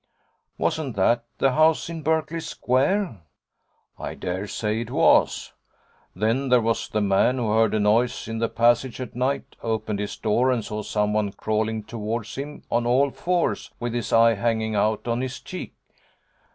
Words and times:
'Wasn't 0.57 0.95
that 0.95 1.25
the 1.37 1.51
house 1.51 1.87
in 1.87 2.01
Berkeley 2.01 2.39
Square?' 2.39 3.21
'I 3.99 4.15
dare 4.15 4.47
say 4.47 4.81
it 4.81 4.89
was. 4.89 5.53
Then 6.15 6.49
there 6.49 6.59
was 6.59 6.89
the 6.89 7.01
man 7.01 7.37
who 7.37 7.51
heard 7.53 7.75
a 7.75 7.79
noise 7.79 8.27
in 8.27 8.39
the 8.39 8.49
passage 8.49 8.99
at 8.99 9.15
night, 9.15 9.55
opened 9.61 9.99
his 9.99 10.17
door, 10.17 10.49
and 10.49 10.65
saw 10.65 10.81
someone 10.81 11.33
crawling 11.33 11.83
towards 11.83 12.33
him 12.33 12.63
on 12.71 12.87
all 12.87 13.11
fours 13.11 13.69
with 13.79 13.93
his 13.93 14.11
eye 14.11 14.33
hanging 14.33 14.73
out 14.73 15.07
on 15.07 15.21
his 15.21 15.39
cheek. 15.39 15.75